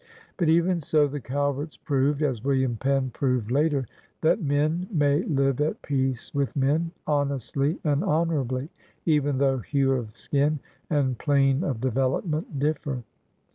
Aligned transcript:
But 0.35 0.49
even 0.49 0.79
so, 0.79 1.05
the 1.05 1.21
CaJverts 1.21 1.77
proved, 1.85 2.23
as 2.23 2.43
William 2.43 2.75
Penn 2.75 3.11
proved 3.11 3.51
later, 3.51 3.85
that 4.21 4.41
men 4.41 4.87
may 4.91 5.21
live 5.21 5.61
at 5.61 5.83
peace 5.83 6.33
with 6.33 6.55
men, 6.55 6.89
honestly 7.05 7.77
and 7.83 8.03
honorably, 8.03 8.71
even 9.05 9.37
though 9.37 9.59
hue 9.59 9.91
of 9.91 10.17
skin 10.17 10.57
and 10.89 11.19
plane 11.19 11.63
of 11.63 11.81
development 11.81 12.57
difiPer. 12.57 13.03